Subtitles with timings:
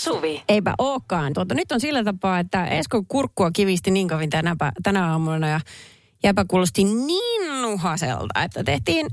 [0.00, 0.42] Suvi.
[0.48, 1.32] Eipä ookaan.
[1.32, 5.60] Tuota, nyt on sillä tapaa, että Esko kurkkua kivisti niin kovin tänä, tänä aamuna ja
[6.22, 9.06] jäpä kuulosti niin nuhaselta, että tehtiin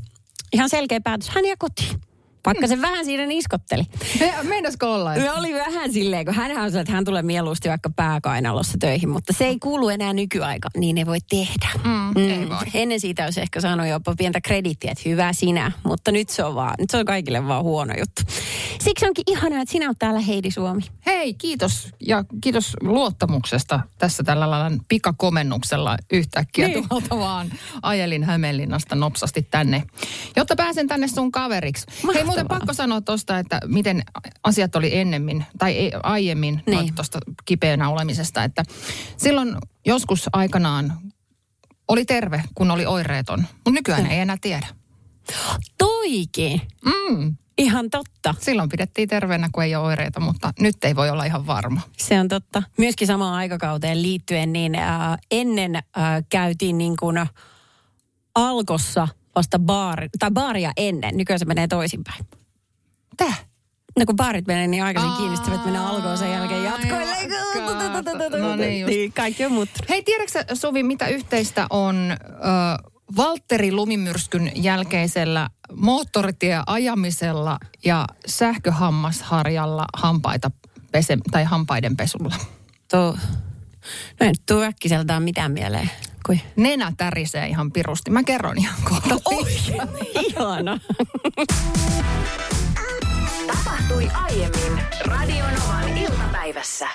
[0.53, 1.29] ihan selkeä päätös.
[1.29, 2.06] Hän jää kotiin.
[2.47, 3.83] Vaikka se vähän siinä niskotteli.
[4.19, 5.15] Me, meinasko olla?
[5.15, 9.33] Me oli vähän silleen, kun hän on että hän tulee mieluusti vaikka pääkainalossa töihin, mutta
[9.33, 11.69] se ei kuulu enää nykyaika, niin ei voi tehdä.
[11.83, 12.57] Mm, ei voi.
[12.73, 16.55] Ennen siitä olisi ehkä saanut jopa pientä kredittiä, että hyvä sinä, mutta nyt se on
[16.55, 18.21] vaan, nyt se on kaikille vaan huono juttu.
[18.79, 20.81] Siksi onkin ihanaa, että sinä olet täällä Heidi Suomi.
[21.05, 26.89] Hei, kiitos ja kiitos luottamuksesta tässä tällä lailla pikakomennuksella yhtäkkiä Niin.
[26.89, 27.51] tuolta vaan
[27.81, 29.83] ajelin Hämeenlinnasta nopsasti tänne,
[30.35, 31.85] jotta pääsen tänne sun kaveriksi.
[32.13, 34.03] Hei, muuten pakko sanoa tuosta, että miten
[34.43, 36.95] asiat oli ennemmin tai ei, aiemmin Niin.
[36.95, 38.63] tuosta kipeänä olemisesta, että
[39.17, 39.55] silloin
[39.85, 40.93] joskus aikanaan
[41.87, 44.67] oli terve, kun oli oireeton, mutta nykyään ei enää tiedä.
[45.77, 46.61] Toikin.
[46.85, 47.35] Mm.
[47.57, 48.35] Ihan totta.
[48.39, 51.81] Silloin pidettiin terveenä, kun ei ole oireita, mutta nyt ei voi olla ihan varma.
[51.97, 52.63] Se on totta.
[52.77, 55.83] Myöskin samaan aikakauteen liittyen, niin äh, ennen äh,
[56.29, 57.25] käytiin niin kuin
[58.35, 59.07] alkossa
[59.37, 61.17] vasta baari, tai baaria ennen.
[61.17, 62.25] Nykyään se menee toisinpäin.
[63.17, 63.45] Täh?
[63.99, 67.15] No kun baarit menee niin aikaisin kiinni, sitten menee alkoon sen jälkeen jatkoille.
[68.39, 68.93] No niin just.
[68.93, 69.89] Niin, kaikki on muuttunut.
[69.89, 72.17] Hei, tiedätkö Suvi, mitä yhteistä on
[73.17, 80.51] Valtteri Lumimyrskyn jälkeisellä moottoritie-ajamisella ja sähköhammasharjalla hampaita
[80.91, 82.35] pese, tai hampaiden pesulla?
[82.91, 83.17] Tuo,
[84.19, 85.91] no nyt tuu äkkiseltään mitään mieleen.
[86.27, 86.39] Kui?
[86.55, 88.11] Nenä tärisee ihan pirusti.
[88.11, 89.15] Mä kerron ihan kohta.
[89.35, 89.45] Oi,
[90.27, 90.79] ihana.
[93.47, 96.87] Tapahtui aiemmin Radionovan iltapäivässä.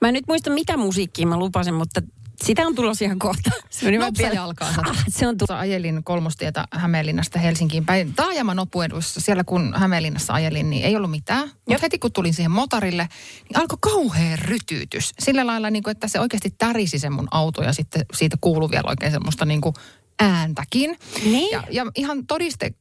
[0.00, 2.00] Mä en nyt muista mitä musiikkia mä lupasin, mutta
[2.44, 3.50] sitä on tulossa ihan kohta.
[3.70, 4.82] Se vähän Nopsa vielä- jalkaansa.
[4.90, 5.58] Ah, se on tulossa.
[5.58, 8.14] Ajelin kolmostietä Hämeenlinnasta Helsinkiin päin.
[8.14, 11.50] Taajama nopuedussa, siellä kun Hämeenlinnassa ajelin, niin ei ollut mitään.
[11.68, 13.08] Mutta heti kun tulin siihen motorille,
[13.48, 15.12] niin alkoi kauhea rytyytys.
[15.18, 18.70] Sillä lailla, niin kuin, että se oikeasti tärisi se mun auto ja sitten siitä kuului
[18.70, 19.74] vielä oikein semmoista niin kuin
[20.20, 20.98] ääntäkin.
[21.24, 21.50] Niin.
[21.50, 22.74] Ja, ja ihan todiste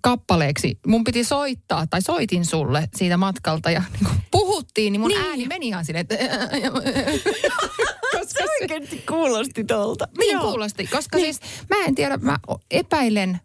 [0.00, 5.20] kappaleeksi mun piti soittaa, tai soitin sulle siitä matkalta ja niin puhuttiin, niin mun niin.
[5.24, 6.16] ääni meni ihan silleen, että...
[8.28, 10.08] Se oikeasti kuulosti tuolta.
[10.18, 10.42] Niin Joo.
[10.42, 11.34] kuulosti, koska niin.
[11.34, 12.38] siis mä en tiedä, mä
[12.70, 13.40] epäilen,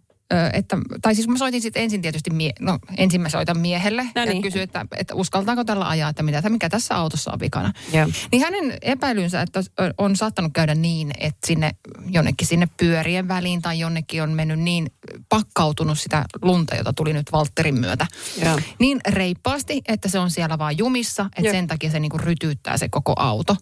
[0.53, 4.21] että, tai siis mä soitin sitten ensin tietysti, mie, no ensin mä soitan miehelle No
[4.21, 4.41] ja niin.
[4.41, 7.73] kysyin, että, että uskaltaako tällä ajaa, että mitä, mikä tässä autossa on vikana.
[7.93, 8.07] Joo.
[8.31, 9.63] Niin hänen epäilynsä, että
[9.97, 11.71] on saattanut käydä niin, että sinne
[12.09, 14.91] jonnekin sinne pyörien väliin tai jonnekin on mennyt niin
[15.29, 18.07] pakkautunut sitä lunta, jota tuli nyt Valtterin myötä.
[18.45, 18.59] Joo.
[18.79, 21.53] Niin reippaasti, että se on siellä vaan jumissa, että Joo.
[21.53, 23.55] sen takia se niinku rytyyttää se koko auto.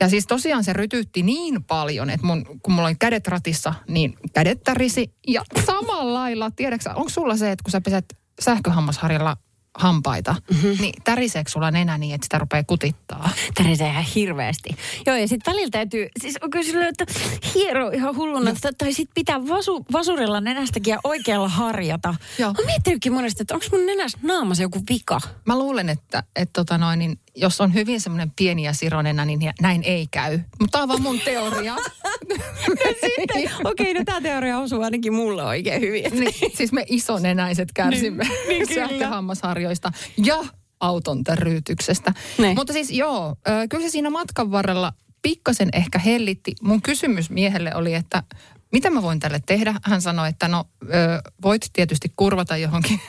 [0.00, 4.14] Ja siis tosiaan se rytyytti niin paljon, että mun, kun mulla oli kädet ratissa, niin
[4.34, 5.12] kädet tärisi.
[5.28, 5.44] Ja
[6.02, 8.04] samalla lailla, tiedätkö onko sulla se, että kun sä peset
[8.40, 9.36] sähköhammasharjalla
[9.78, 10.76] hampaita, mm-hmm.
[10.80, 13.30] niin täriseekö sulla nenä niin, että sitä rupeaa kutittaa?
[13.54, 14.68] Tärisee ihan hirveästi.
[15.06, 17.04] Joo, ja sitten välillä täytyy, siis on kyllä silleen, että
[17.54, 18.56] hiero ihan hulluna, no.
[18.78, 22.14] tai sitten pitää vasu, vasurilla nenästäkin ja oikealla harjata.
[22.38, 22.52] Joo.
[22.52, 25.20] Mä miettinytkin monesti, että onko mun nenässä naamassa joku vika.
[25.46, 29.40] Mä luulen, että, että tota noin, niin jos on hyvin semmoinen pieni ja sironena, niin
[29.60, 30.40] näin ei käy.
[30.60, 31.76] Mutta tämä on vaan mun teoria.
[33.16, 36.20] Sitten, okei, no tämä teoria osuu ainakin mulle oikein hyvin.
[36.20, 39.92] niin, siis me isonenäiset kärsimme Niin, niin sähköhammasharjoista
[40.24, 40.44] ja
[40.80, 42.14] auton täryytyksestä.
[42.38, 42.54] Niin.
[42.54, 43.36] Mutta siis joo,
[43.68, 44.92] kyllä se siinä matkan varrella
[45.22, 46.54] pikkasen ehkä hellitti.
[46.62, 48.22] Mun kysymys miehelle oli, että
[48.72, 49.74] mitä mä voin tälle tehdä?
[49.84, 50.64] Hän sanoi, että no
[51.42, 53.00] voit tietysti kurvata johonkin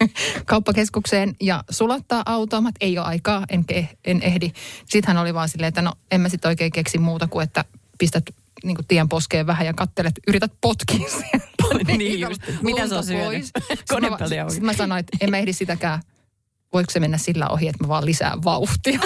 [0.46, 2.60] kauppakeskukseen ja sulattaa autoa.
[2.60, 4.52] Mä, että ei ole aikaa, en, ke- en ehdi.
[4.88, 7.64] Sitten hän oli vaan silleen, että no en mä sit oikein keksi muuta kuin, että
[7.98, 8.24] pistät
[8.64, 11.08] niin kuin tien poskeen vähän ja kattelet, yrität potkia.
[11.98, 12.42] Niin just.
[12.62, 13.44] Mitä sä oot syönyt?
[14.50, 16.02] Sitten mä sanoin, että en mä ehdi sitäkään.
[16.72, 19.00] Voiko se mennä sillä ohi, että mä vaan lisään vauhtia?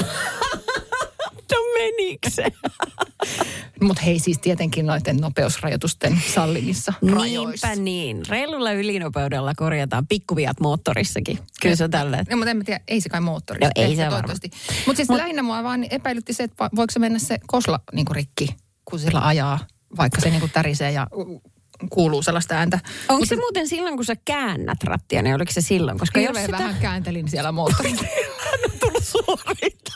[1.84, 2.44] No menikö se?
[3.86, 7.66] Mutta hei siis tietenkin noiden nopeusrajoitusten sallimissa rajoissa.
[7.66, 8.22] Niinpä niin.
[8.28, 11.38] Reilulla ylinopeudella korjataan pikkuviat moottorissakin.
[11.62, 12.16] Kyllä se on tällä.
[12.30, 13.58] No, mutta en mä tiedä, ei se kai moottori.
[13.62, 14.50] Joo, ei se toivottavasti.
[14.86, 18.06] Mutta siis Mut- lähinnä mua vaan epäilytti se, että voiko se mennä se kosla niin
[18.10, 18.48] rikki,
[18.84, 19.58] kun sillä ajaa,
[19.96, 21.06] vaikka se niin tärisee ja
[21.90, 22.78] kuuluu sellaista ääntä.
[23.08, 25.98] Onko Mut se muuten silloin, kun sä käännät rattia, niin oliko se silloin?
[25.98, 28.04] Koska jos Hirveän sitä vähän kääntelin siellä moottorissa.
[28.64, 29.92] on tullut suorita,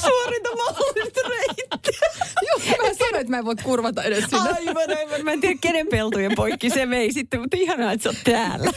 [0.00, 2.08] suorita mahdollista reittiä.
[2.48, 4.50] Joo, mä sanoin, että mä en voi kurvata edes sinne.
[4.50, 5.24] Aivan, aivan.
[5.24, 8.70] Mä en tiedä, kenen peltojen poikki se vei sitten, mutta ihanaa, että sä oot täällä.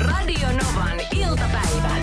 [0.00, 1.96] Radio Novan iltapäivä.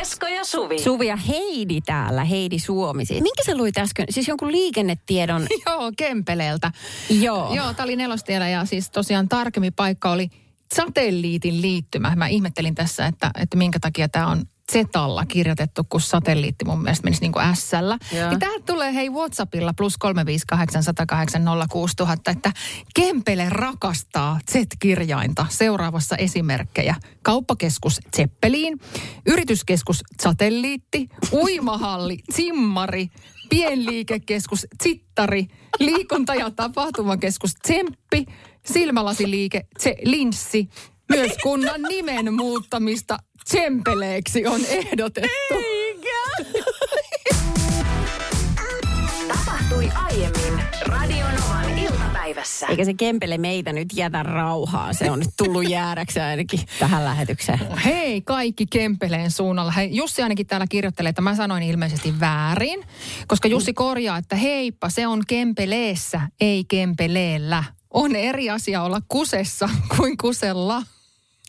[0.00, 0.78] Esko ja Suvi.
[0.78, 3.04] Suvi ja Heidi täällä, Heidi Suomi.
[3.04, 3.22] siis.
[3.22, 4.06] Minkä sä luit äsken?
[4.10, 5.46] Siis jonkun liikennetiedon.
[5.66, 6.72] Joo, Kempeleeltä.
[7.10, 7.54] Joo.
[7.54, 10.28] Joo, tämä oli nelostiellä ja siis tosiaan tarkemmin paikka oli
[10.74, 12.12] satelliitin liittymä.
[12.16, 14.42] Mä ihmettelin tässä, että, että minkä takia tämä on
[14.72, 17.98] Zetalla kirjoitettu, kun satelliitti mun mielestä menisi niin kuin S-llä.
[18.30, 20.82] Niin täältä tulee hei Whatsappilla plus 358
[22.30, 22.52] että
[22.94, 25.46] Kempele rakastaa Z-kirjainta.
[25.48, 26.94] Seuraavassa esimerkkejä.
[27.22, 28.80] Kauppakeskus Zeppeliin,
[29.26, 33.08] yrityskeskus Satelliitti, uimahalli Zimmari,
[33.50, 35.46] pienliikekeskus Zittari,
[35.78, 38.26] liikunta- ja tapahtumakeskus Tsemppi,
[38.66, 40.68] silmälasiliike Tse Linssi,
[41.08, 45.54] myös kunnan nimen muuttamista Tsempeleeksi on ehdotettu.
[49.28, 52.66] Tapahtui aiemmin Radionovan iltapäivässä.
[52.66, 54.92] Eikä se Kempele meitä nyt jätä rauhaa.
[54.92, 57.78] Se on nyt tullut jäädäkseen ainakin tähän lähetykseen.
[57.84, 59.72] Hei kaikki Kempeleen suunnalla.
[59.72, 62.84] Hei, Jussi ainakin täällä kirjoittelee, että mä sanoin ilmeisesti väärin,
[63.26, 67.64] koska Jussi korjaa, että heippa, se on Kempeleessä, ei Kempeleellä.
[67.90, 70.82] On eri asia olla kusessa kuin kusella.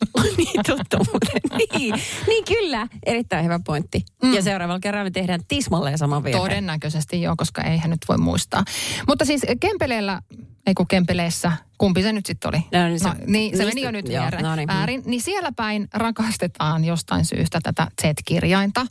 [0.36, 1.40] niin totta muuten.
[1.78, 1.94] Niin,
[2.26, 4.04] niin kyllä, erittäin hyvä pointti.
[4.22, 4.34] Mm.
[4.34, 6.40] Ja seuraavalla kerralla me tehdään tismalleen sama virhe.
[6.40, 8.64] Todennäköisesti joo, koska eihän nyt voi muistaa.
[9.08, 10.22] Mutta siis Kempeleellä,
[10.66, 12.58] ei kun Kempeleessä, kumpi se nyt sitten oli?
[12.72, 14.66] No, niin se- no, niin, se meni jo nyt joo, no niin.
[14.68, 15.02] väärin.
[15.06, 18.86] Niin siellä päin rakastetaan jostain syystä tätä Z-kirjainta.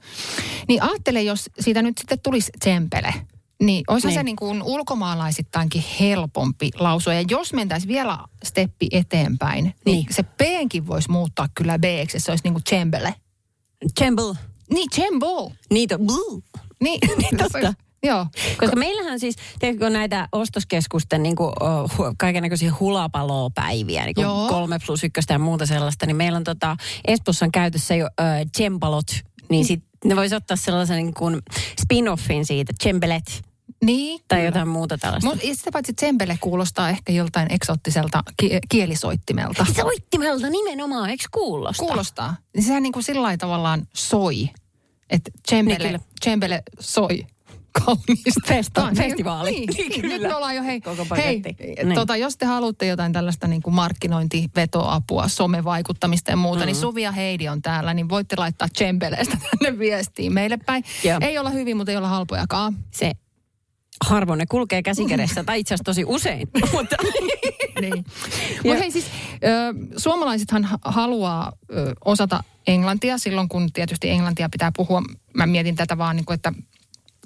[0.68, 3.14] Niin ajattele, jos siitä nyt sitten tulisi Tsempele.
[3.64, 4.20] Niin, olisihan Niin.
[4.20, 7.14] se niin kuin ulkomaalaisittainkin helpompi lausua.
[7.14, 10.06] Ja jos mentäisiin vielä steppi eteenpäin, niin, Niin.
[10.12, 13.16] se P:nkin voisi muuttaa kyllä että se olisi niin kuin Chembele.
[14.00, 14.36] Chamble.
[14.74, 15.50] Niin, Chembol.
[15.70, 15.98] Niitä.
[16.00, 16.42] Blue.
[16.84, 17.00] Niin,
[17.38, 17.74] totta.
[18.04, 18.26] Joo.
[18.58, 24.24] Koska meillähän siis, tiedätkö, kun näitä ostoskeskusten niin kuin, oh, kaiken näköisiä hulapalopäiviä, niin kuin
[24.24, 24.48] Joo.
[24.48, 26.78] kolme plus ykköstä ja muuta sellaista, niin meillä on tota,
[27.08, 28.26] Espoossa on käytössä jo äh,
[28.58, 29.06] Cempalot,
[29.50, 31.42] niin sit ne voisi ottaa sellaisen niin kuin
[31.82, 33.42] spin-offin siitä, Cembelet
[33.86, 34.20] Niin.
[34.28, 34.48] tai kyllä.
[34.48, 35.30] jotain muuta tällaista.
[35.30, 39.66] Mutta sitä paitsi tsempele kuulostaa ehkä joltain eksoottiselta ki- kielisoittimelta.
[39.76, 41.84] Soittimelta nimenomaan, eikö kuulosta?
[41.86, 42.36] Kuulostaa.
[42.56, 44.50] Niin sehän niin kuin sillä tavallaan soi.
[45.10, 46.00] Että Niin tsempele, kyllä.
[46.22, 47.26] tsempele soi
[47.74, 49.52] Tämä on niin- festivaali.
[49.52, 50.14] Niin, Niin niin, kyllä.
[50.18, 51.64] nyt me ollaan jo hei, Koko hei paketti.
[51.84, 51.96] Niin.
[51.96, 56.66] tota, jos te haluatte jotain tällaista niin kuin markkinointivetoapua, somevaikuttamista ja muuta, mm.
[56.66, 60.84] niin Suvi ja Heidi on täällä, niin voitte laittaa tsempeleestä tänne viestiin meille päin.
[61.04, 61.18] Joo.
[61.22, 62.76] Ei olla hyvin, mutta ei olla halpojakaan.
[62.92, 63.12] Se
[64.06, 66.48] harvoin ne kulkee käsikädessä, tai itse asiassa tosi usein.
[66.74, 66.96] Mutta
[67.82, 68.06] niin.
[68.80, 75.02] Hei siis, ö, suomalaisethan ha- haluaa ö, osata englantia silloin, kun tietysti englantia pitää puhua.
[75.34, 76.54] Mä mietin tätä vaan, niin kuin, että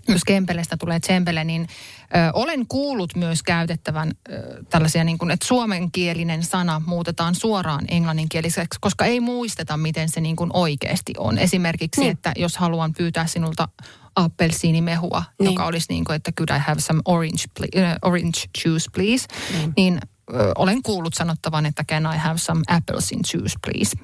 [0.07, 5.47] jos Kempelestä tulee Tsempele, niin ö, olen kuullut myös käytettävän ö, tällaisia, niin kuin, että
[5.47, 11.37] suomenkielinen sana muutetaan suoraan englanninkieliseksi, koska ei muisteta, miten se niin kuin oikeasti on.
[11.37, 12.11] Esimerkiksi, niin.
[12.11, 13.67] että jos haluan pyytää sinulta
[14.15, 15.51] appelsiinimehua, Niin.
[15.51, 19.27] joka olisi niin kuin, että could I have some orange, ple- uh, orange juice please,
[19.57, 19.73] Niin.
[19.77, 19.99] niin
[20.33, 23.97] ö, olen kuullut sanottavan, että can I have some apples in juice please.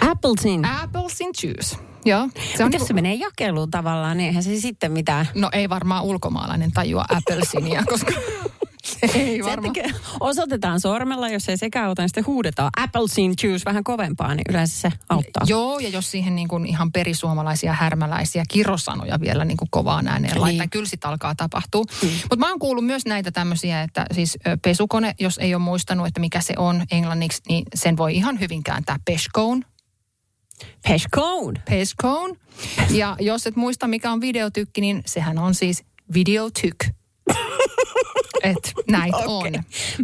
[0.00, 0.64] Applesin.
[0.64, 1.76] Apples in juice.
[2.04, 2.28] Joo.
[2.56, 5.28] Se on jos se menee jakeluun tavallaan, niin eihän se sitten mitään.
[5.34, 8.12] No ei varmaan ulkomaalainen tajua appelsinia, koska
[9.14, 9.74] ei varmaan.
[10.20, 14.80] osoitetaan sormella, jos ei sekä auta, niin sitten huudetaan applesin juice vähän kovempaa, niin yleensä
[14.80, 15.42] se auttaa.
[15.46, 20.32] Joo, ja jos siihen niin kuin ihan perisuomalaisia härmäläisiä kirosanoja vielä niin kuin kovaan ääneen
[20.32, 20.40] Niin.
[20.40, 21.84] laittaa, kyllä sit alkaa tapahtua.
[22.02, 22.08] Mm.
[22.08, 26.20] Mutta mä oon kuullut myös näitä tämmöisiä, että siis pesukone, jos ei ole muistanut, että
[26.20, 29.62] mikä se on englanniksi, niin sen voi ihan hyvin kääntää peshcone.
[30.88, 31.60] Peshcone.
[31.70, 32.34] Peshcone.
[32.90, 36.76] Ja jos et muista, mikä on videotykki, niin sehän on siis videotyk.
[38.42, 39.52] Et näitä on.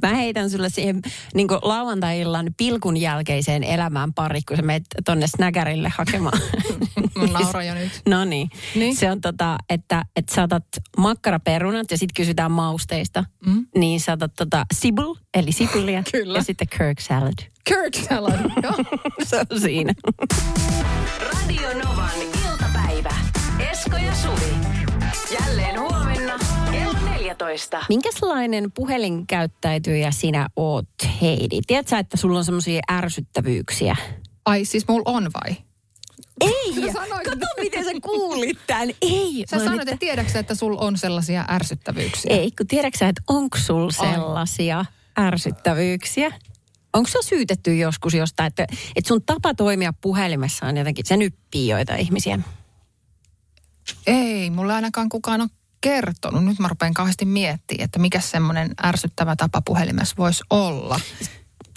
[0.02, 1.02] Mä heitän sulle siihen
[1.34, 6.38] niin lauantai-illan pilkun jälkeiseen elämään pari, kun sä menet tonne snäkärille hakemaan.
[7.18, 8.02] Mä nauran jo nyt.
[8.08, 8.50] No niin.
[8.74, 8.96] Niin.
[8.96, 10.66] Se on tota, että, että saatat
[10.98, 13.24] makkaraperunat ja sitten kysytään mausteista.
[13.46, 13.66] Mm.
[13.76, 16.02] Niin saatat tota sibul, eli sipulia.
[16.12, 16.38] Kyllä.
[16.38, 17.38] Ja sitten Kirk salad.
[17.64, 18.40] Kirk salad.
[18.62, 18.72] Joo.
[19.28, 19.92] Se on siinä.
[21.20, 23.14] Radio Novan iltapäivä.
[23.70, 24.54] Esko ja Suvi.
[25.30, 26.13] Jälleen huomenna
[27.38, 27.84] 14.
[27.88, 30.88] Minkälainen puhelinkäyttäytyjä sinä oot,
[31.22, 31.60] Heidi?
[31.66, 33.96] Tiedätkö sä, että sulla on semmoisia ärsyttävyyksiä?
[34.44, 35.56] Ai siis mulla on vai?
[36.40, 36.92] Ei!
[36.92, 38.90] Sanoit- Kato, miten sä kuulit tämän.
[39.02, 39.44] Ei!
[39.50, 42.36] Sä sanoit, että tiedätkö, että sulla on sellaisia ärsyttävyyksiä?
[42.36, 44.84] Ei, kun tiedätkö että onko sulla sellaisia
[45.18, 46.32] ärsyttävyyksiä?
[46.92, 51.68] Onko se syytetty joskus jostain, että, että sun tapa toimia puhelimessa on jotenkin, se nyppii
[51.68, 52.38] joita ihmisiä?
[54.06, 55.48] Ei, mulle ainakaan kukaan on
[55.84, 56.44] kertonut.
[56.44, 61.00] Nyt mä rupean kauheasti miettimään, että mikä semmoinen ärsyttävä tapa puhelimessa voisi olla.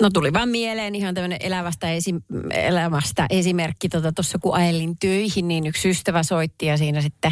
[0.01, 3.89] No tuli vaan mieleen ihan tämmöinen elävästä, esi- elämästä esimerkki.
[3.89, 7.31] Tuossa tota, kun ajelin töihin, niin yksi ystävä soitti ja siinä sitten,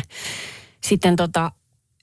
[0.83, 1.51] sitten tota,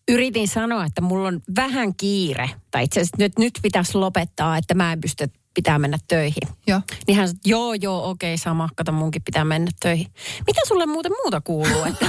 [0.09, 2.51] yritin sanoa, että mulla on vähän kiire.
[2.71, 6.49] Tai itse asiassa nyt, nyt pitäisi lopettaa, että mä en pysty pitää mennä töihin.
[6.67, 6.81] Joo.
[7.07, 10.07] Niin hän sanoi, joo, joo, okei, sama, kato munkin pitää mennä töihin.
[10.47, 11.85] Mitä sulle muuten muuta kuuluu?
[11.85, 12.07] Että...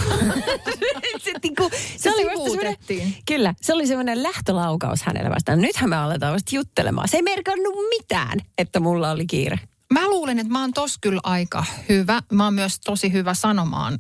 [1.24, 2.78] se, niinku, se, oli vasta semmoinen,
[3.28, 5.62] kyllä, se oli semmoinen lähtölaukaus hänelle vastaan.
[5.62, 7.08] Nythän me aletaan vasta juttelemaan.
[7.08, 9.60] Se ei merkannut mitään, että mulla oli kiire.
[9.94, 12.22] Mä luulen, että mä oon tos kyllä aika hyvä.
[12.32, 14.00] Mä oon myös tosi hyvä sanomaan.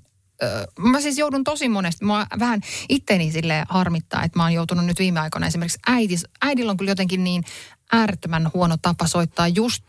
[0.79, 4.99] Mä siis joudun tosi monesti, mä vähän itteni sille harmittaa, että mä oon joutunut nyt
[4.99, 7.43] viime aikoina esimerkiksi äidis, äidillä on kyllä jotenkin niin
[7.93, 9.83] äärettömän huono tapa soittaa just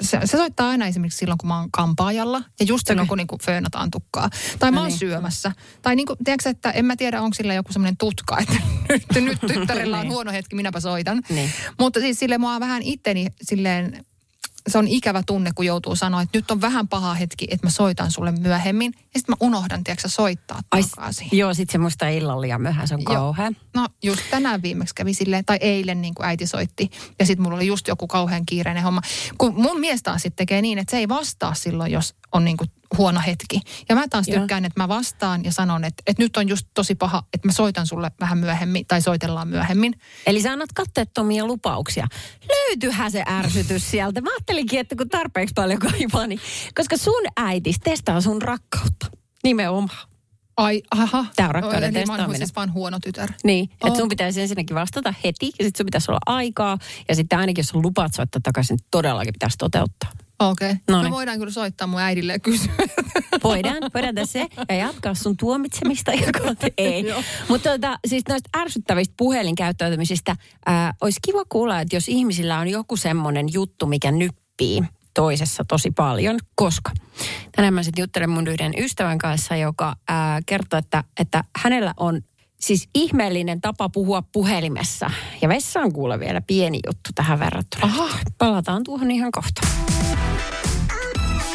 [0.00, 3.08] se, se soittaa aina esimerkiksi silloin, kun mä oon kampaajalla ja just silloin, Okei.
[3.08, 4.30] kun niinku föönataan tukkaa.
[4.58, 4.98] Tai mä No oon niin.
[4.98, 5.52] syömässä.
[5.82, 8.54] Tai niinku, tiedätkö, että en mä tiedä, onko sillä joku semmoinen tutka, että
[8.88, 10.12] nyt, nyt tyttärellä on Niin.
[10.12, 11.22] huono hetki, minäpä soitan.
[11.28, 11.50] Niin.
[11.78, 14.04] Mutta siis sille mua vähän itteni silleen,
[14.68, 17.70] se on ikävä tunne, kun joutuu sanoa, että nyt on vähän paha hetki, että mä
[17.70, 18.92] soitan sulle myöhemmin.
[18.96, 21.28] Ja sitten mä unohdan, tiedätkö, soittaa Ai, takaisin.
[21.32, 23.14] joo, sit se musta illalla liian myöhään, se on Joo.
[23.14, 23.52] kauhea.
[23.74, 26.90] No just tänään viimeksi kävi silleen, tai eilen niin kuin äiti soitti.
[27.18, 29.00] Ja sitten mulla oli just joku kauhean kiireinen homma.
[29.38, 32.56] Kun mun mies taas sitten tekee niin, että se ei vastaa silloin, jos on niin
[32.56, 33.60] kuin huono hetki.
[33.88, 34.40] Ja mä taas Joo.
[34.40, 37.52] tykkään, että mä vastaan ja sanon, että, että nyt on just tosi paha, että mä
[37.52, 39.94] soitan sulle vähän myöhemmin, tai soitellaan myöhemmin.
[40.26, 42.06] Eli sä annat katteettomia lupauksia.
[42.48, 44.20] Löytyyhän se ärsytys sieltä.
[44.20, 46.40] Mä ajattelinkin, että kun tarpeeksi paljon kaipaa, niin...
[46.74, 49.06] Koska sun äitis testaa sun rakkautta.
[49.44, 50.08] Nimenomaan.
[50.56, 51.24] Ai, aha.
[51.36, 52.38] Tää on rakkauden Eli mä oon testaaminen.
[52.38, 53.32] siis vaan huono tytär.
[53.44, 53.96] Niin, että Oh.
[53.96, 56.78] sun pitäisi ensinnäkin vastata heti, ja sitten sun pitäisi olla aikaa,
[57.08, 60.10] ja sitten ainakin jos lupaat soittaa takaisin, niin todellakin pitäisi toteuttaa.
[60.40, 60.70] Okei.
[60.70, 60.80] Okay.
[60.88, 61.12] Noniin.
[61.12, 62.72] Me voidaan kyllä soittaa mun äidille ja kysyä.
[63.44, 67.04] Voidaan, voidaan tässä se ja jatkaa sun tuomitsemista ja kohta ei.
[67.48, 72.96] Mutta tota, siis noista ärsyttävistä puhelinkäyttäytymisistä ää, olisi kiva kuulla, että jos ihmisillä on joku
[72.96, 74.82] semmoinen juttu, mikä nyppii
[75.14, 76.90] toisessa tosi paljon, koska
[77.56, 82.22] tänään mä sitten juttelen mun yhden ystävän kanssa, joka ää, kertoo, että, että hänellä on
[82.60, 85.10] siis ihmeellinen tapa puhua puhelimessa.
[85.42, 87.84] Ja vessaan kuule vielä pieni juttu tähän verrattuna.
[87.86, 88.08] Aha.
[88.38, 89.60] Palataan tuohon ihan kohta.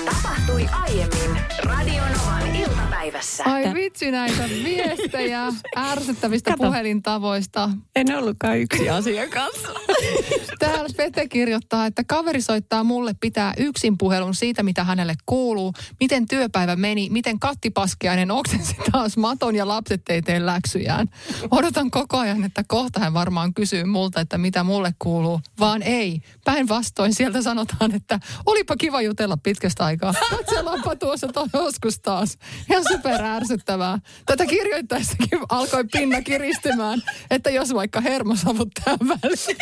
[0.05, 3.43] Tapahtui aiemmin Radionovan iltapäivässä.
[3.45, 6.63] Ai vitsi näitä viestejä ärsyttävistä Kato.
[6.63, 7.69] puhelintavoista.
[7.95, 9.53] En ollutkaan yksi asiakas.
[10.60, 16.27] Täällä Pete kirjoittaa, että kaveri soittaa mulle pitää yksin puhelun siitä, mitä hänelle kuuluu, miten
[16.27, 21.07] työpäivä meni, miten kattipaskiainen oksensi taas maton ja lapset ei tee läksyjään.
[21.51, 26.22] Odotan koko ajan, että kohta hän varmaan kysyy multa, että mitä mulle kuuluu, vaan ei.
[26.45, 29.92] Päinvastoin sieltä sanotaan, että olipa kiva jutella pitkästä aikaa.
[29.97, 32.38] Katsellaanpa tuossa to- joskus taas.
[32.69, 34.00] Ihan super ärsyttävää.
[34.25, 39.57] Tätä kirjoittaessakin alkoi pinna kiristymään, että jos vaikka hermosavut tähän väliin.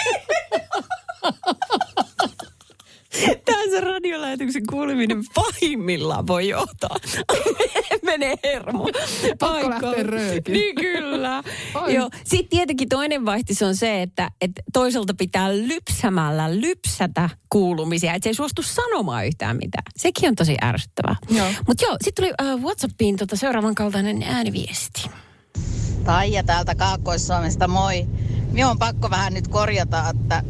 [3.46, 6.96] Tämä se radiolähetyksen kuuleminen pahimmillaan voi johtaa.
[8.04, 8.90] Menee hermo.
[9.40, 10.54] Pakko lähteä.
[10.54, 11.44] Niin kyllä.
[11.74, 11.96] Ai.
[11.96, 12.10] Joo.
[12.24, 18.14] Sitten tietenkin toinen vaihtis on se, että, että toiselta pitää lypsämällä lypsätä kuulumisia.
[18.14, 19.84] Että se ei suostu sanomaan yhtään mitään.
[19.98, 21.16] Sekin on tosi ärsyttävää.
[21.30, 21.48] Joo.
[21.68, 25.10] Mutta joo, sitten tuli uh, Whatsappiin tota seuraavan kaltainen ääniviesti.
[26.04, 28.06] Taija täältä Kaakkois-Suomesta, moi.
[28.52, 30.44] Minun on pakko vähän nyt korjata, että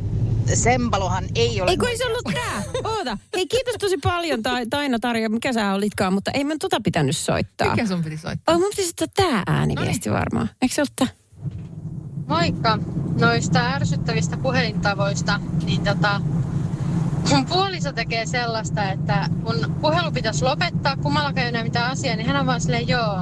[0.53, 1.71] Sempalohan ei ole...
[1.71, 2.63] Ei kun ei se ollut tää.
[2.83, 3.17] Oota.
[3.35, 7.17] Hei kiitos tosi paljon Ta- Taina Tarja, mikä sä olitkaan, mutta ei mä tota pitänyt
[7.17, 7.69] soittaa.
[7.69, 8.55] Mikä sun piti soittaa?
[8.55, 10.49] Oh, mun pitäisi ottaa tää ääniviesti varmaan.
[10.61, 11.07] Eikö se ole tää?
[12.27, 12.79] Moikka!
[13.19, 16.21] Noista ärsyttävistä puhelintavoista, niin tota,
[17.29, 22.27] mun puoliso tekee sellaista, että kun puhelu pitäisi lopettaa, kummallakaan ei enää mitään asiaa, niin
[22.27, 23.19] hän on vaan silleen, joo.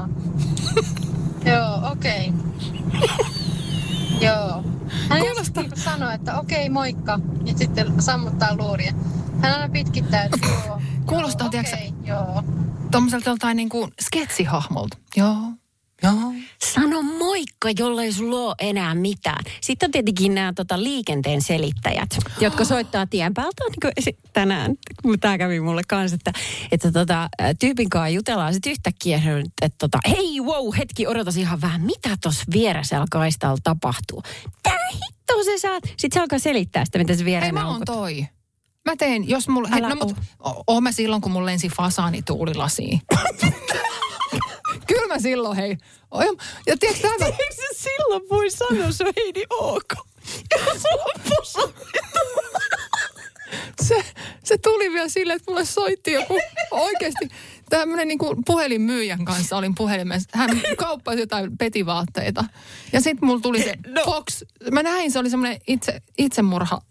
[1.53, 2.33] joo, okei.
[4.27, 4.63] joo.
[5.09, 8.93] Hän Kuulostaa- niinku sanoo, että okei, moikka, ja sitten sammuttaa luuria.
[9.41, 10.81] Hän aina pitkittää, että joo.
[11.05, 12.43] Kuulostaa, joo, tiedätkö sä- okei, joo.
[12.91, 14.97] Tuommoiselta joltain niin kuin sketsihahmolta.
[15.15, 15.37] Joo.
[16.03, 16.33] Joo.
[16.73, 19.43] Sano moikka, jollei sulla ole enää mitään.
[19.61, 23.63] Sitten on tietenkin nämä tota, liikenteen selittäjät, jotka soittaa tien päältä.
[23.83, 24.75] Niin tänään,
[25.19, 26.33] tämä kävi mulle kanssa, että,
[26.71, 27.29] että tota,
[27.59, 28.53] tyypin kanssa jutellaan.
[28.53, 31.81] Sitten yhtäkkiä on, että tota, hei wow, hetki, odotas ihan vähän.
[31.81, 34.23] Mitä tuossa vieresellä kaistalla tapahtuu?
[34.63, 35.83] Tää hitto se saat.
[35.83, 38.27] Sitten se alkaa selittää sitä, mitä se Ei, viereen mä oon toi.
[38.85, 39.69] Mä teen, jos mulla...
[39.71, 43.01] Älä no, mut, o- oon mä silloin, kun mulla lensi fasaani tuulilasiin.
[44.89, 45.77] Kyllä mä silloin, hei.
[46.67, 47.31] Ja tiedätkö, tämä...
[47.55, 49.93] Se silloin voi sanoa, se on Heidi ok?
[50.51, 51.73] Jos sulla on
[53.81, 54.03] se,
[54.43, 56.39] se tuli vielä silleen, että mulle soitti joku
[56.71, 57.29] oikeasti
[57.69, 60.29] tämmöinen niin kuin puhelinmyyjän kanssa olin puhelimessa.
[60.33, 62.43] Hän kauppasi jotain petivaatteita.
[62.93, 64.01] Ja sitten mulla tuli se No.
[64.05, 64.43] Fox.
[64.71, 66.81] Mä näin, se oli semmoinen itse, itsemurha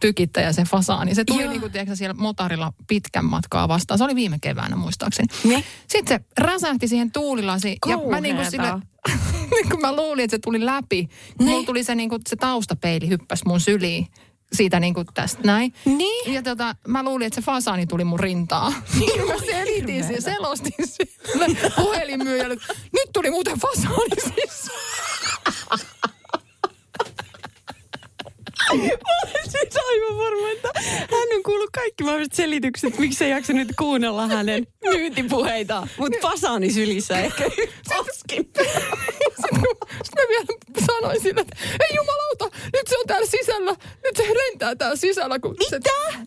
[0.00, 1.14] tykittäjä se fasaani.
[1.14, 1.50] Se tuli Joo.
[1.50, 3.98] niin kuin, tiedätkö, siellä motarilla pitkän matkaa vastaan.
[3.98, 5.28] Se oli viime keväänä muistaakseni.
[5.44, 5.64] Ne?
[5.88, 7.76] Sitten se räsähti siihen tuulilasiin.
[7.86, 8.72] Ja mä niin kuin sille,
[9.50, 11.08] niin kuin mä luulin, että se tuli läpi.
[11.38, 11.50] Ne.
[11.50, 14.06] Mulla tuli se, niin kuin, se taustapeili hyppäs mun syliin.
[14.52, 15.72] siitä niin kuin tästä näin.
[15.84, 16.34] Niin?
[16.34, 18.72] Ja tota, mä luulin, että se fasaani tuli mun rintaa.
[19.00, 21.46] Niin mä selitin sen, selostin sille
[21.76, 22.56] puhelinmyyjälle,
[22.92, 24.80] nyt tuli muuten fasaani sisään.
[28.70, 30.68] Olen siis aivan varma, että
[31.10, 35.88] hän on kuullut kaikki mahdolliset selitykset, miksi ei jaksa nyt kuunnella hänen myyntipuheita.
[35.98, 37.44] Mutta fasani sylissä ehkä
[37.88, 38.44] paskin.
[38.44, 38.66] Sitten
[40.04, 40.44] sit mä vielä
[40.86, 43.76] sanoin sille, että ei jumalauta, nyt se on täällä sisällä.
[44.04, 45.38] Nyt se lentää täällä sisällä.
[45.38, 45.70] Kun Mitä?
[45.70, 46.18] Se,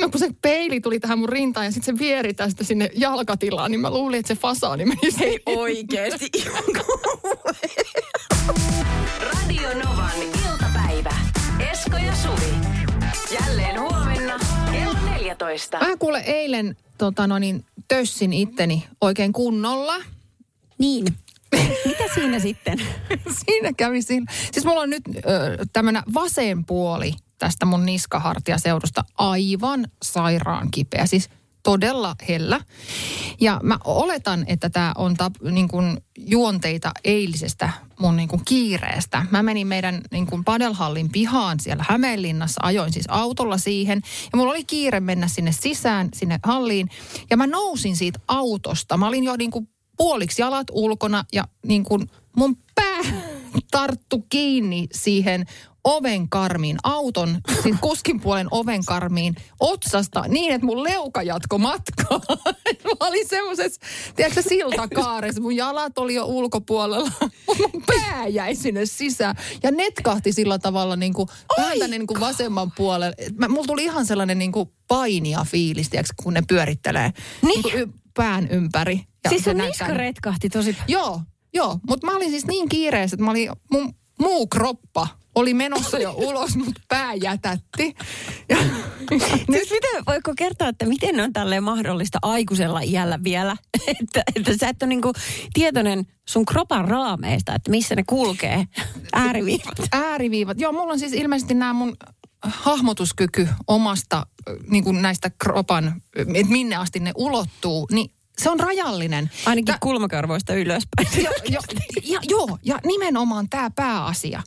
[0.00, 3.70] no kun se peili tuli tähän mun rintaan ja sitten se vieri tästä sinne jalkatilaan,
[3.70, 6.30] niin mä luulin, että se fasaani meni Ei oikeesti.
[9.32, 10.37] Radio Novan.
[11.88, 12.52] Esko ja Suvi.
[13.40, 14.38] Jälleen huomenna
[14.72, 15.78] kello 14.
[15.78, 19.94] Mä kuule eilen tota, no niin, tössin itteni oikein kunnolla.
[20.78, 21.04] niin.
[21.84, 22.78] Mitä siinä sitten?
[23.44, 24.32] Siinä kävi siinä.
[24.52, 25.02] Siis mulla on nyt
[25.72, 31.06] tämmöinen vasen puoli tästä mun niskahartiaseudusta aivan sairaan kipeä.
[31.06, 31.30] Siis
[31.68, 32.60] todella hellä.
[33.40, 37.70] Ja mä oletan, että tämä on tap, niin kuin juonteita eilisestä
[38.00, 39.26] mun niin kuin kiireestä.
[39.30, 44.00] Mä menin meidän niin kuin padelhallin pihaan siellä Hämeenlinnassa, ajoin siis autolla siihen.
[44.32, 46.88] Ja mulla oli kiire mennä sinne sisään, sinne halliin.
[47.30, 48.96] Ja mä nousin siitä autosta.
[48.96, 53.20] Mä olin jo niin kuin puoliksi jalat ulkona ja niin kuin mun pää
[53.70, 55.46] tarttu kiinni siihen
[55.88, 62.20] oven karmiin, auton, siis kuskin puolen oven karmiin otsasta niin, että mun leuka jatko matkaa.
[62.84, 63.80] Mä olin semmoisessa,
[64.16, 65.42] tiedätkö, siltakaaressa.
[65.42, 67.10] Mun jalat oli jo ulkopuolella,
[67.58, 69.36] mun pää jäi sinne sisään.
[69.62, 71.28] Ja netkahti sillä tavalla niin kuin,
[71.58, 73.16] vähän tänne niin kuin vasemman puolelle.
[73.36, 77.62] Mä, mulla tuli ihan sellainen niin kuin painia fiilis, tiedätkö, kun ne pyörittelee niin.
[77.62, 79.04] kuin y- pään ympäri.
[79.24, 80.76] Ja siis se sun niska retkahti tosi...
[80.88, 81.20] Joo,
[81.54, 81.78] joo.
[81.88, 86.14] Mutta mä olin siis niin kiireessä, että mä olin, mun muu kroppa oli menossa jo
[86.16, 87.94] ulos, mutta pää jätätti.
[88.48, 88.56] Ja,
[89.52, 93.56] Siis miten, voiko kertoa, että miten on tälleen mahdollista aikuisella iällä vielä,
[94.00, 95.12] että, että sä et ole niinku
[95.52, 98.64] tietoinen sun kropan raameista, että missä ne kulkee,
[99.12, 99.78] ääriviivat.
[99.92, 100.60] ääriviivat.
[100.60, 101.96] Joo, mulla on siis ilmeisesti nämä mun
[102.42, 104.26] hahmotuskyky omasta
[104.70, 109.30] niin kuin näistä kropan, että minne asti ne ulottuu, niin se on rajallinen.
[109.46, 111.08] Ainakin Tä- kulmakarvoista ylöspäin.
[111.24, 111.60] jo, jo,
[112.04, 114.42] ja, joo, ja nimenomaan tämä pääasia.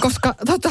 [0.00, 0.70] Koska tota,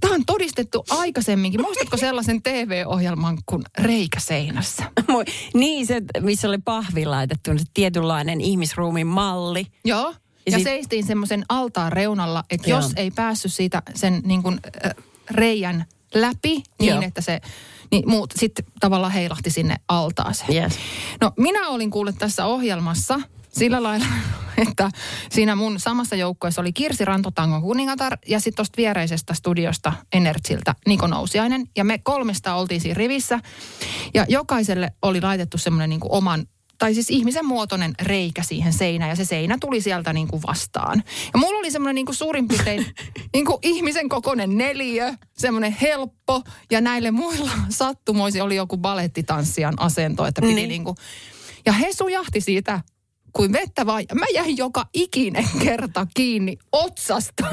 [0.00, 1.60] tämä on todistettu aikaisemminkin.
[1.62, 4.84] Muistatko sellaisen TV-ohjelman kuin Reikä seinässä?
[5.08, 5.24] Moi.
[5.54, 9.66] niin, se, missä oli pahvi laitettu, se tietynlainen ihmisruumin malli.
[9.84, 10.14] Joo.
[10.46, 12.78] Ja Ja, sit- seistiin semmoisen altaan reunalla, että Joo.
[12.80, 14.92] jos ei päässyt siitä sen niin kuin, äh,
[15.30, 17.02] reijän läpi, niin Joo.
[17.02, 17.40] että se
[17.92, 20.54] niin muut sitten tavallaan heilahti sinne altaaseen.
[20.54, 20.78] Yes.
[21.20, 24.06] No minä olin kuullut tässä ohjelmassa sillä lailla,
[24.68, 24.90] että
[25.30, 31.06] siinä mun samassa joukkueessa oli Kirsi Rantotangon kuningatar ja sitten tuosta viereisestä studiosta Energiltä Niko
[31.06, 31.66] Nousiainen.
[31.76, 33.40] Ja me kolmesta oltiin siinä rivissä
[34.14, 36.46] ja jokaiselle oli laitettu semmoinen niin oman
[36.82, 41.02] tai siis ihmisen muotoinen reikä siihen seinään ja se seinä tuli sieltä niin kuin vastaan.
[41.34, 42.86] Ja mulla oli semmoinen niin kuin suurin piirtein
[43.34, 50.26] niin kuin ihmisen kokoinen neliö, semmoinen helppo ja näille muilla sattumoisi oli joku balettitanssijan asento,
[50.26, 50.68] että piti Niin.
[50.68, 50.96] niin kuin,
[51.66, 52.80] ja he sujahti siitä
[53.32, 54.04] kuin vettä vaan.
[54.14, 57.44] Mä jäin joka ikinen kerta kiinni otsasta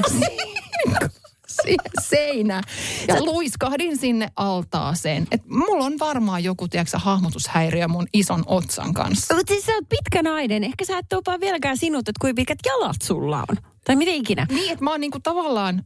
[1.62, 2.62] siihen seinään.
[3.08, 5.26] Ja luiskahdin sinne altaaseen.
[5.30, 9.34] Et mulla on varmaan joku, tiedätkö, hahmotushäiriö mun ison otsan kanssa.
[9.34, 10.64] Mutta siis sä oot pitkä nainen.
[10.64, 13.56] Ehkä sä et opaa vieläkään sinut, että kuinka pitkät jalat sulla on.
[13.84, 14.46] Tai miten ikinä.
[14.50, 15.84] Niin, että mä oon niinku tavallaan...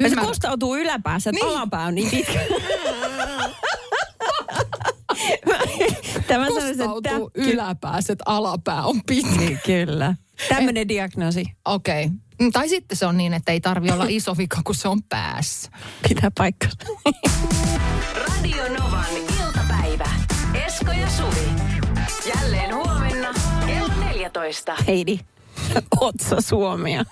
[0.00, 1.56] Ja se ymmär- kostautuu yläpäässä, että Niin.
[1.56, 2.40] alapää on niin pitkä.
[6.28, 9.36] Tämä kostautuu yläpäässä, että alapää on pitkä.
[9.40, 10.14] Niin, kyllä.
[10.48, 12.04] Tämmöinen diagnoosi Okei.
[12.04, 12.16] Okay.
[12.52, 15.70] Tai sitten se on niin, että ei tarvi olla iso vika, kun se on päässä.
[16.08, 16.70] pitää paikkaa.
[18.14, 20.10] Radio Novan iltapäivä.
[20.66, 21.48] Esko ja Suvi.
[22.34, 23.34] Jälleen huomenna
[23.66, 24.74] kello 14.
[24.86, 25.18] Heidi,
[26.00, 27.04] Otsa Suomia.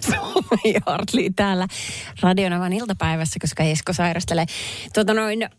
[0.00, 1.66] Suomi Hartli täällä
[2.22, 4.46] Radionavan iltapäivässä, koska Esko sairastelee.
[4.94, 5.50] Tota noin, äh,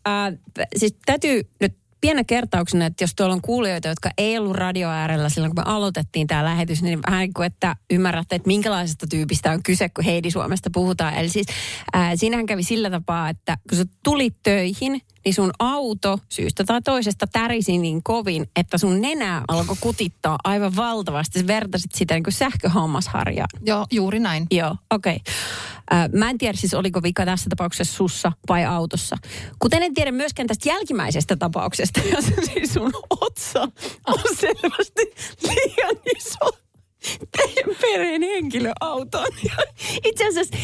[0.75, 5.29] siis täytyy nyt pienä kertauksena, että jos tuolla on kuulijoita, jotka ei ollut radio äärellä
[5.29, 9.51] silloin, kun me aloitettiin tämä lähetys, niin vähän niin kuin, että ymmärrätte, että minkälaisesta tyypistä
[9.51, 11.13] on kyse, kun Heidi Suomesta puhutaan.
[11.13, 11.47] Eli siis
[11.95, 16.81] äh, siinähän kävi sillä tapaa, että kun sä tulit töihin, niin sun auto syystä tai
[16.81, 21.39] toisesta tärisi niin kovin, että sun nenää alkoi kutittaa aivan valtavasti.
[21.39, 23.49] Sä vertasit sitä niin kuin sähköhammasharjaan.
[23.65, 24.47] Joo, juuri näin.
[24.51, 25.15] Joo, okei.
[25.15, 26.19] Okay.
[26.19, 29.15] Mä en tiedä siis, oliko vika tässä tapauksessa sussa vai autossa.
[29.59, 33.67] Kuten en tiedä myöskään tästä jälkimmäisestä tapauksesta, jossa siis sun otsa
[34.07, 36.49] on selvästi liian iso.
[37.37, 39.27] teidän perheen henkilöauton.
[40.05, 40.57] Itse asiassa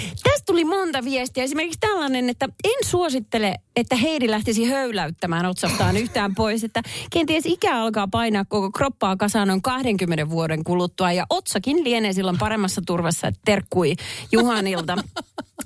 [0.46, 1.44] tästä tuli monta viestiä.
[1.44, 6.64] Esimerkiksi tällainen, että en suosittele, että Heidi lähtisi höyläyttämään otsastaan yhtään pois.
[6.64, 6.82] Että
[7.12, 11.12] kenties ikä alkaa painaa koko kroppaa kasaan noin 20 vuoden kuluttua.
[11.12, 13.96] Ja otsakin lienee silloin paremmassa turvassa, että terkkui
[14.32, 14.96] Juhanilta.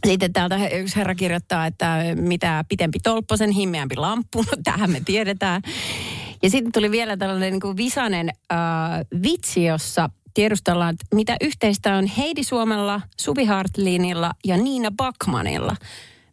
[0.08, 4.42] Sitten täältä yksi herra kirjoittaa, että mitä pitempi tolppo, sen himmeämpi lamppu.
[4.42, 5.62] No tähän me tiedetään.
[6.44, 8.58] Ja sitten tuli vielä tällainen niin kuin visainen äh,
[9.24, 10.10] vitsi, jossa
[10.40, 15.76] tiedustellaan, että mitä yhteistä on Heidi Suomella, Suvi Hartlinilla ja Niina Bakmanilla.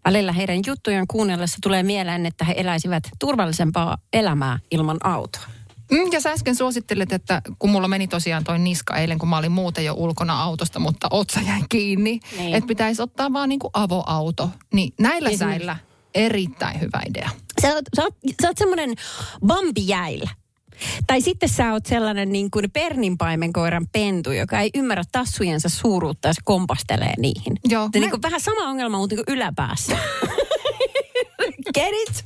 [0.04, 5.42] Välillä heidän juttujen kuunnellessa tulee mieleen, että he eläisivät turvallisempaa elämää ilman autoa.
[5.90, 9.38] Mm, ja sä äsken suosittelet, että kun mulla meni tosiaan toi niska eilen, kun mä
[9.38, 12.54] olin muuten jo ulkona autosta, mutta otsa jäi kiinni, Niin.
[12.54, 14.50] että pitäisi ottaa vaan niin kuin avoauto.
[14.74, 15.58] Niin näillä Esimerkiksi.
[15.58, 15.76] säillä
[16.14, 17.30] erittäin hyvä idea.
[17.62, 18.94] Sä oot, sä oot, sä oot semmoinen
[19.48, 20.30] vampijäillä.
[21.06, 26.34] Tai sitten sä oot sellainen niin kuin perninpaimenkoiran pentu, joka ei ymmärrä tassujensa suuruutta ja
[26.34, 27.56] se kompastelee niihin.
[27.64, 29.96] Joo, mä- niin kuin vähän sama ongelma, mutta niin kuin yläpäässä.
[31.74, 32.24] Get it?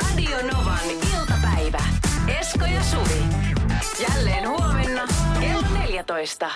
[0.00, 0.78] Radio Novan
[1.20, 1.82] iltapäivä.
[2.40, 3.22] Esko ja Suvi.
[4.08, 5.02] Jälleen huomenna
[5.40, 6.50] kello 14.